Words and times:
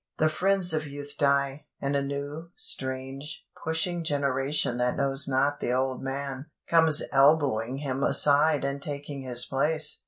The 0.17 0.29
friends 0.29 0.73
of 0.73 0.87
youth 0.87 1.13
die, 1.19 1.67
and 1.79 1.95
a 1.95 2.01
new, 2.01 2.49
strange, 2.55 3.45
pushing 3.63 4.03
generation 4.03 4.77
that 4.77 4.95
knows 4.97 5.27
not 5.27 5.59
the 5.59 5.73
old 5.73 6.01
man, 6.01 6.47
comes 6.67 7.03
elbowing 7.11 7.77
him 7.77 8.01
aside 8.01 8.63
and 8.65 8.81
taking 8.81 9.21
his 9.21 9.45
place. 9.45 9.99